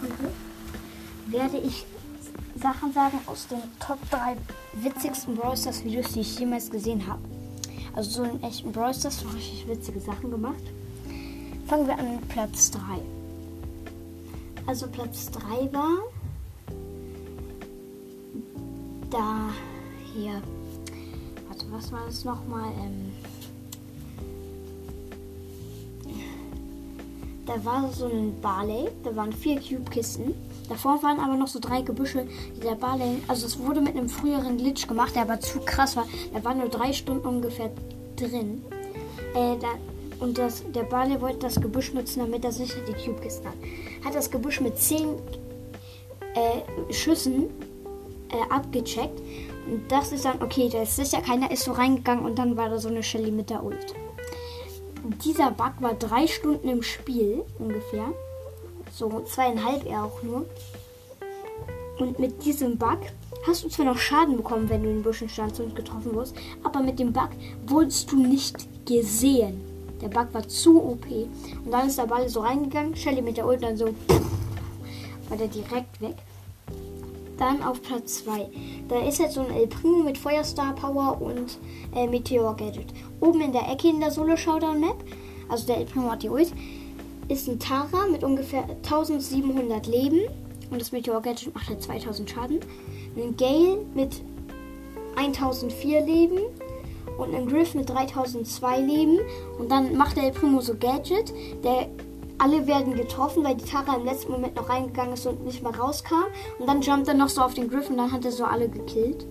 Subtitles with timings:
[0.00, 0.30] Folge
[1.26, 1.84] werde ich
[2.60, 4.36] Sachen sagen aus den Top 3
[4.74, 7.22] witzigsten Brawl Stars Videos, die ich jemals gesehen habe.
[7.94, 10.62] Also so in echten Brawl Stars richtig witzige Sachen gemacht.
[11.66, 12.80] Fangen wir an mit Platz 3.
[14.66, 15.98] Also Platz 3 war
[19.10, 19.50] da
[20.12, 20.42] hier.
[21.48, 22.72] Warte, was war das nochmal?
[22.80, 23.12] Ähm,
[27.46, 30.34] da war so ein Barley, da waren vier Cube-Kisten.
[30.68, 32.26] Davor waren aber noch so drei Gebüsche.
[32.62, 36.06] Der Barley, also es wurde mit einem früheren Glitch gemacht, der aber zu krass war.
[36.32, 37.70] Da waren nur drei Stunden ungefähr
[38.16, 38.64] drin.
[39.34, 39.68] Äh, da,
[40.20, 43.56] und das, der Barley wollte das Gebüsch nutzen, damit er sicher die Cube-Kisten hat.
[44.04, 45.08] Hat das Gebüsch mit zehn
[46.34, 47.50] äh, Schüssen
[48.30, 49.20] äh, abgecheckt.
[49.66, 52.70] Und das ist dann, okay, da ist sicher keiner, ist so reingegangen und dann war
[52.70, 53.94] da so eine Shelly mit der Ult
[55.04, 58.06] dieser Bug war drei Stunden im Spiel ungefähr.
[58.92, 60.46] So zweieinhalb eher auch nur.
[61.98, 62.98] Und mit diesem Bug
[63.46, 66.34] hast du zwar noch Schaden bekommen, wenn du in den Büschen standst und getroffen wurdest,
[66.62, 67.28] aber mit dem Bug
[67.66, 69.60] wurdest du nicht gesehen.
[70.00, 71.06] Der Bug war zu OP.
[71.06, 73.94] Und dann ist der Ball so reingegangen, Shelly mit der Ult dann so
[75.28, 76.16] war der direkt weg.
[77.38, 78.48] Dann auf Platz 2.
[78.88, 81.58] Da ist jetzt so ein El Primo mit Feuerstar Power und
[81.94, 82.86] äh, Meteor Gadget.
[83.20, 85.02] Oben in der Ecke in der Solo Showdown Map,
[85.48, 86.52] also der El Primo hat die Ult,
[87.28, 90.20] ist ein Tara mit ungefähr 1700 Leben
[90.70, 92.60] und das Meteor Gadget macht halt 2000 Schaden.
[93.16, 94.22] Ein Gale mit
[95.16, 96.38] 1004 Leben
[97.18, 99.18] und ein Griff mit 3002 Leben
[99.58, 101.32] und dann macht der El Primo so Gadget,
[101.62, 101.88] der
[102.38, 105.74] alle werden getroffen, weil die Tara im letzten Moment noch reingegangen ist und nicht mehr
[105.74, 106.24] rauskam.
[106.58, 108.68] Und dann jumpt er noch so auf den Griff und dann hat er so alle
[108.68, 109.26] gekillt.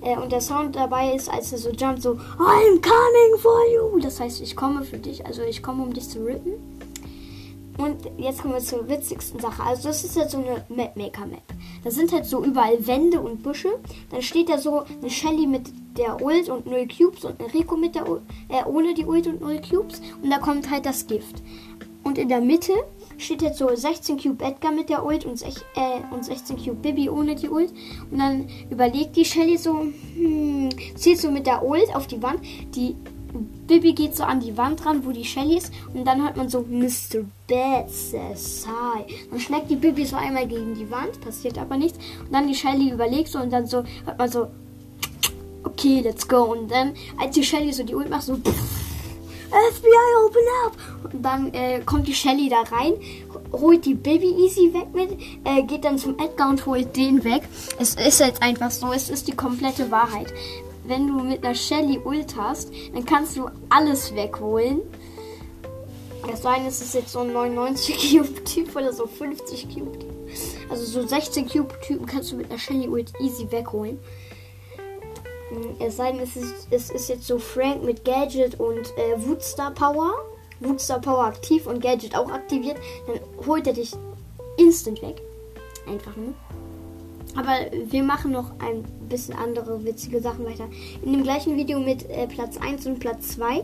[0.00, 3.98] Äh, und der Sound dabei ist, als er so jumpt, so I'm coming for you.
[4.00, 5.26] Das heißt, ich komme für dich.
[5.26, 6.54] Also ich komme, um dich zu rippen.
[7.78, 9.62] Und jetzt kommen wir zur witzigsten Sache.
[9.62, 11.42] Also das ist jetzt so eine Mapmaker-Map.
[11.84, 13.78] Da sind halt so überall Wände und Büsche.
[14.10, 17.76] Dann steht da so eine Shelly mit der Ult und 0 Cubes und ein Rico
[17.76, 20.00] mit der Ult, äh, ohne die Ult und 0 Cubes.
[20.22, 21.42] Und da kommt halt das Gift.
[22.16, 22.72] Und in der Mitte
[23.18, 26.76] steht jetzt so 16 Cube Edgar mit der Ult und, sech, äh, und 16 Cube
[26.76, 27.70] Bibi ohne die Ult.
[28.10, 32.40] Und dann überlegt die Shelly so, hm, zielt so mit der Ult auf die Wand.
[32.74, 32.96] Die
[33.66, 35.70] Bibi geht so an die Wand ran, wo die Shelly ist.
[35.92, 37.22] Und dann hört man so, Mr.
[37.46, 39.04] Bad says hi.
[39.30, 41.98] Dann schlägt die Bibi so einmal gegen die Wand, passiert aber nichts.
[42.24, 44.46] Und dann die Shelly überlegt so und dann so, hört man so,
[45.64, 46.44] okay, let's go.
[46.44, 48.86] Und dann, als die Shelly so die Ult macht, so, pff,
[49.50, 50.75] FBI, open up!
[51.12, 52.94] Und dann äh, kommt die Shelly da rein,
[53.52, 57.42] holt die Baby Easy weg mit, äh, geht dann zum Edgar und holt den weg.
[57.78, 60.32] Es ist jetzt einfach so, es ist die komplette Wahrheit.
[60.84, 64.82] Wenn du mit einer Shelly Ult hast, dann kannst du alles wegholen.
[66.28, 70.12] Das sein, es ist jetzt so ein 99 Cube Typ oder so 50 Cube Typ.
[70.68, 73.98] Also so 16 Cube Typen kannst du mit einer Shelly Ult easy wegholen.
[75.78, 79.70] Es sei denn, es ist, es ist jetzt so Frank mit Gadget und äh, Woodstar
[79.72, 80.12] Power.
[80.60, 82.76] Woodstar Power aktiv und Gadget auch aktiviert.
[83.06, 83.92] Dann holt er dich
[84.56, 85.20] instant weg.
[85.86, 86.34] Einfach nur.
[87.36, 87.52] Aber
[87.90, 90.64] wir machen noch ein bisschen andere witzige Sachen weiter.
[91.02, 93.62] In dem gleichen Video mit äh, Platz 1 und Platz 2.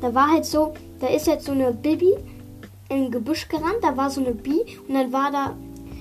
[0.00, 2.14] Da war halt so, da ist halt so eine Bibi
[2.88, 3.78] im Gebüsch gerannt.
[3.82, 5.56] Da war so eine Bi und dann war da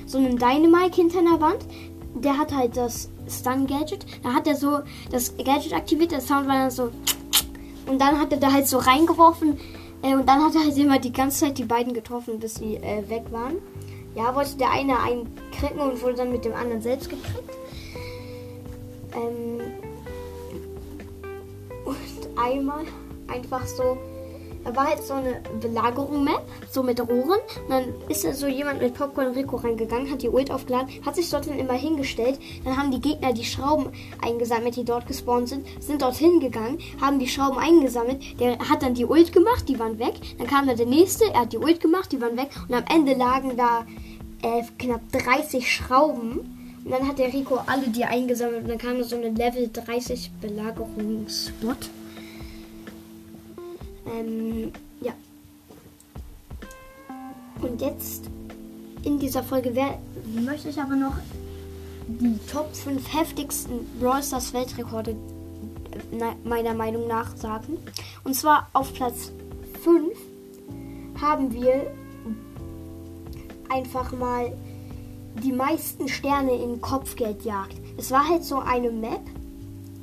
[0.05, 1.65] so ein Dynamite hinter einer Wand.
[2.15, 4.05] Der hat halt das Stun-Gadget.
[4.23, 4.79] Da hat er so
[5.11, 6.91] das Gadget aktiviert, der Sound war dann so.
[7.87, 9.57] Und dann hat er da halt so reingeworfen.
[10.01, 12.75] Äh, und dann hat er halt immer die ganze Zeit die beiden getroffen, bis sie
[12.75, 13.57] äh, weg waren.
[14.15, 17.49] Ja, wollte der eine einen kriegen und wurde dann mit dem anderen selbst gekriegt.
[19.13, 19.61] Ähm,
[21.85, 22.85] und einmal
[23.27, 23.97] einfach so
[24.63, 27.39] da war halt so eine Belagerung-Map, so mit Rohren.
[27.63, 31.15] Und dann ist da so jemand mit Popcorn Rico reingegangen, hat die Ult aufgeladen, hat
[31.15, 32.39] sich dort dann immer hingestellt.
[32.63, 33.91] Dann haben die Gegner die Schrauben
[34.21, 38.39] eingesammelt, die dort gespawnt sind, sind dort hingegangen, haben die Schrauben eingesammelt.
[38.39, 40.15] Der hat dann die Ult gemacht, die waren weg.
[40.37, 42.49] Dann kam da der nächste, er hat die Ult gemacht, die waren weg.
[42.67, 43.85] Und am Ende lagen da
[44.41, 46.53] äh, knapp 30 Schrauben.
[46.83, 49.69] Und dann hat der Rico alle die eingesammelt und dann kam da so eine Level
[49.71, 51.89] 30 Belagerungsbot.
[54.11, 54.71] Ähm,
[55.01, 55.13] ja.
[57.61, 58.29] Und jetzt
[59.03, 59.99] in dieser Folge wär,
[60.43, 61.15] möchte ich aber noch
[62.07, 67.77] die Top 5 heftigsten Brawl Stars Weltrekorde äh, meiner Meinung nach sagen.
[68.23, 69.31] Und zwar auf Platz
[69.83, 70.15] 5
[71.21, 71.91] haben wir
[73.69, 74.53] einfach mal
[75.43, 77.75] die meisten Sterne in Kopfgeldjagd.
[77.97, 79.21] Es war halt so eine Map,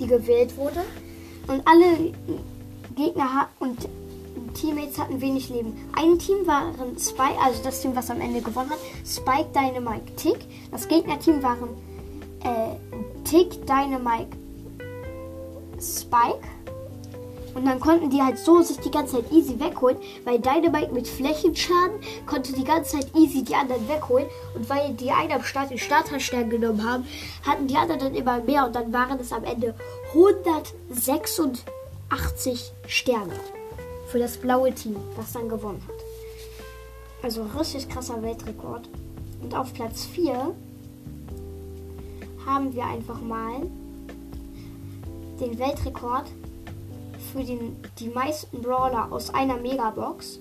[0.01, 0.81] die gewählt wurde.
[1.47, 2.13] Und alle
[2.95, 3.89] Gegner und
[4.55, 5.77] Teammates hatten wenig Leben.
[5.97, 10.47] Ein Team waren Spike, also das Team, was am Ende gewonnen hat, Spike, Dynamite, Tick.
[10.71, 11.69] Das Gegnerteam waren
[12.45, 12.77] äh,
[13.25, 14.37] Tick, Dynamite,
[15.81, 16.41] Spike.
[17.55, 21.07] Und dann konnten die halt so sich die ganze Zeit easy wegholen, weil Dynamite mit
[21.07, 24.27] Flächenschaden konnte die ganze Zeit easy die anderen wegholen.
[24.55, 27.07] Und weil die einen am Start den Starterstern genommen haben,
[27.47, 29.75] hatten die anderen dann immer mehr und dann waren es am Ende
[32.11, 33.35] 186 Sterne
[34.09, 35.95] für das blaue Team, das dann gewonnen hat.
[37.23, 38.89] Also richtig krasser Weltrekord.
[39.43, 40.55] Und auf Platz 4
[42.47, 43.63] haben wir einfach mal
[45.41, 46.27] den Weltrekord
[47.33, 50.39] für den, die meisten Brawler aus einer Megabox.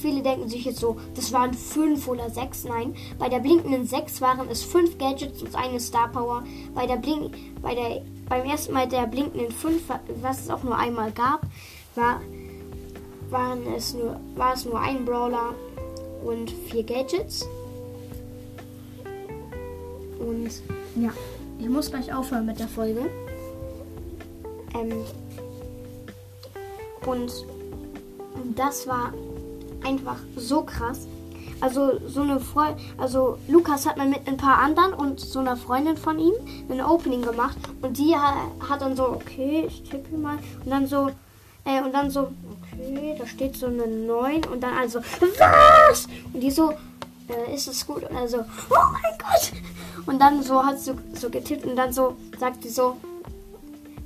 [0.00, 2.64] Viele denken sich jetzt so, das waren 5 oder 6.
[2.64, 6.44] Nein, bei der blinkenden 6 waren es 5 Gadgets und eine Star Power.
[6.74, 9.82] Bei der Blink, bei der, beim ersten Mal der blinkenden 5,
[10.20, 11.42] was es auch nur einmal gab,
[11.94, 12.20] war,
[13.30, 15.54] waren es nur, war es nur ein Brawler
[16.24, 17.46] und 4 Gadgets.
[20.18, 20.50] Und
[20.96, 21.10] ja,
[21.58, 23.08] ich muss gleich aufhören mit der Folge.
[24.74, 25.04] Ähm,
[27.06, 27.32] und
[28.56, 29.14] das war
[29.84, 31.06] einfach so krass.
[31.60, 35.56] Also so eine Freundin, also Lukas hat mal mit ein paar anderen und so einer
[35.56, 36.34] Freundin von ihm
[36.68, 41.10] ein Opening gemacht und die hat, dann so, okay, ich tippe mal und dann so,
[41.64, 42.28] äh, und dann so,
[42.62, 46.06] okay, da steht so eine 9 und dann also, was?
[46.32, 46.72] Und die so,
[47.28, 48.08] äh, ist es gut?
[48.08, 49.52] Und also, oh mein Gott!
[50.06, 52.96] Und dann so hat sie so, so getippt und dann so sagt sie so,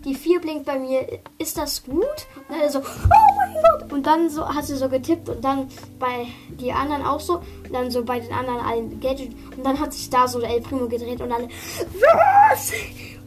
[0.04, 1.06] die 4 blinkt bei mir,
[1.38, 2.02] ist das gut?
[2.49, 3.93] Und dann so, oh mein Gott!
[3.93, 5.69] Und dann so hat sie so getippt und dann
[5.99, 6.26] bei
[6.60, 7.37] die anderen auch so.
[7.64, 9.32] Und dann so bei den anderen allen Gadget.
[9.56, 12.72] Und dann hat sich da so El Primo gedreht und alle, was?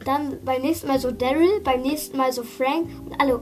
[0.04, 3.40] Dann beim nächsten Mal so Daryl, beim nächsten Mal so Frank und alle,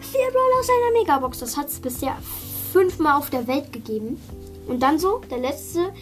[0.00, 1.38] vier Brawler aus einer Megabox.
[1.40, 2.16] Das hat es bisher
[2.72, 4.20] fünfmal auf der Welt gegeben.
[4.68, 5.92] Und dann so, der letzte,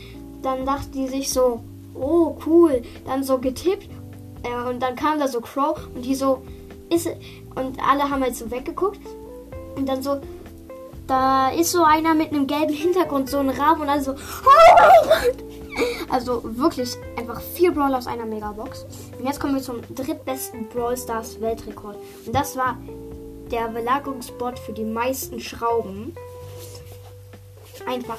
[0.43, 1.63] dann dachte die sich so,
[1.95, 3.89] oh cool, dann so getippt
[4.43, 6.43] äh, und dann kam da so Crow und die so,
[6.91, 7.09] ist
[7.55, 9.01] und alle haben halt so weggeguckt
[9.77, 10.21] und dann so,
[11.07, 15.05] da ist so einer mit einem gelben Hintergrund, so ein Raben und dann so, mein
[15.05, 15.45] Gott!
[16.09, 18.85] Also wirklich einfach vier Brawler aus einer Megabox.
[19.19, 21.97] Und jetzt kommen wir zum drittbesten Brawl Stars Weltrekord.
[22.27, 22.77] Und das war
[23.51, 26.15] der Belagerungsbot für die meisten Schrauben.
[27.87, 28.19] Einfach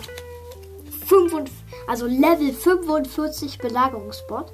[1.06, 1.51] 5,
[1.88, 4.51] also Level 45 Belagerungsbot.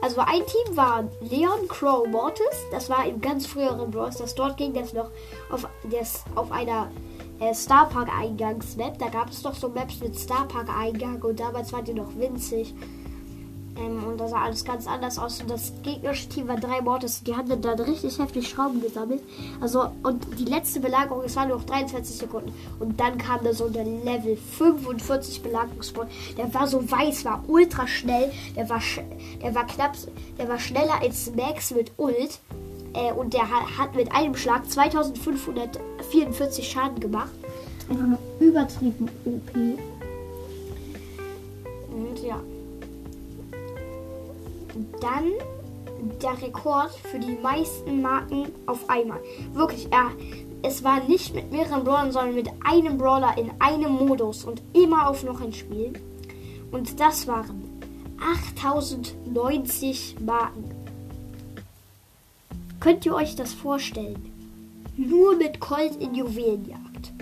[0.00, 2.66] Also ein Team war Leon Crow Mortis.
[2.70, 4.16] Das war im ganz früheren Bros.
[4.16, 5.10] Das dort ging das noch
[5.50, 6.90] auf, das, auf einer
[7.40, 8.98] äh, Starpark Eingangsmap.
[8.98, 12.74] Da gab es doch so Maps mit Starpark Eingang und damals war die noch winzig.
[13.76, 15.40] Ähm, und da sah alles ganz anders aus.
[15.40, 17.22] Und das gegnerische Team war drei Mortis.
[17.22, 19.22] Die haben dann richtig heftig Schrauben gesammelt.
[19.60, 22.52] Also, und die letzte Belagerung, es waren nur noch 23 Sekunden.
[22.80, 26.06] Und dann kam da so der Level 45 Belagerungsbot.
[26.36, 28.30] Der war so weiß, war ultra schnell.
[28.56, 28.80] Der war,
[29.42, 29.96] der war knapp,
[30.38, 32.40] der war schneller als Max mit Ult.
[32.94, 33.48] Äh, und der
[33.78, 37.30] hat mit einem Schlag 2544 Schaden gemacht.
[37.88, 39.54] Einfach nur übertrieben OP.
[41.90, 42.38] Und ja.
[45.00, 45.32] Dann
[46.20, 49.20] der Rekord für die meisten Marken auf einmal.
[49.52, 50.10] Wirklich, er,
[50.62, 55.08] es war nicht mit mehreren Brawlern, sondern mit einem Brawler in einem Modus und immer
[55.08, 55.92] auf noch ein Spiel.
[56.70, 57.62] Und das waren
[58.20, 60.70] 8090 Marken.
[62.80, 64.32] Könnt ihr euch das vorstellen?
[64.96, 67.12] Nur mit Colt in Juwelenjagd.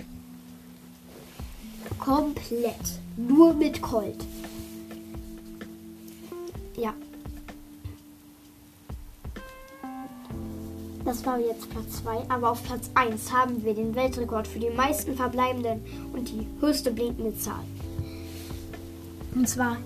[1.99, 2.99] Komplett.
[3.15, 4.25] Nur mit Colt.
[11.03, 12.29] Das war jetzt Platz 2.
[12.29, 15.81] Aber auf Platz 1 haben wir den Weltrekord für die meisten verbleibenden
[16.13, 17.63] und die höchste blinkende Zahl.
[19.33, 19.77] Und zwar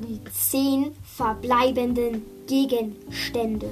[0.00, 3.68] die 10 verbleibenden Gegenstände.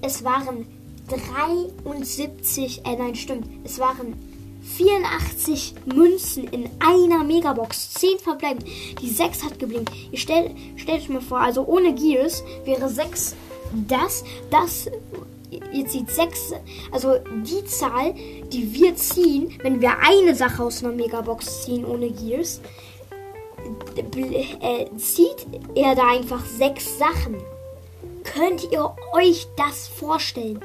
[0.00, 0.66] Es waren
[1.08, 3.46] 73, äh nein, stimmt.
[3.64, 4.14] Es waren
[4.64, 7.94] 84 Münzen in einer Megabox.
[7.94, 8.64] 10 verbleiben.
[9.00, 9.92] Die 6 hat geblinkt.
[10.10, 13.34] Ihr stellt, stellt euch mal vor, also ohne Gears wäre 6
[13.88, 14.24] das.
[14.50, 14.90] Das.
[15.72, 16.54] Jetzt sieht 6.
[16.90, 18.14] Also die Zahl,
[18.52, 22.60] die wir ziehen, wenn wir eine Sache aus einer Megabox ziehen ohne Gears,
[23.96, 27.36] äh, zieht er da einfach 6 Sachen.
[28.24, 30.60] Könnt ihr euch das vorstellen?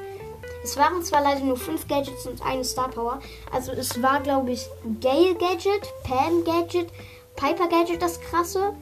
[0.64, 3.20] Es waren zwar leider nur fünf Gadgets und eine Star Power.
[3.52, 4.66] Also es war, glaube ich,
[5.02, 6.90] Gale Gadget, Pam Gadget,
[7.36, 8.74] Piper Gadget, das krasse.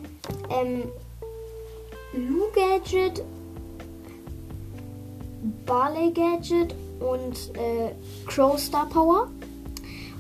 [0.50, 0.84] Ähm,
[2.14, 3.24] Lou Gadget,
[5.66, 7.94] Barley Gadget und äh,
[8.26, 9.30] Crow Star Power.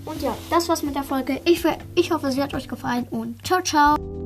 [0.06, 1.42] Und ja, das war's mit der Folge.
[1.44, 1.64] Ich,
[1.96, 4.17] ich hoffe, sie hat euch gefallen und ciao, ciao.